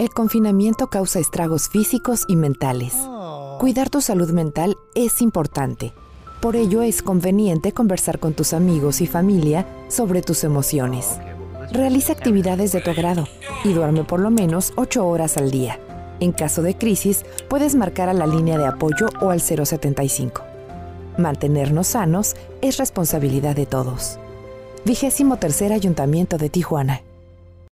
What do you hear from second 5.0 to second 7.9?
importante. Por ello es conveniente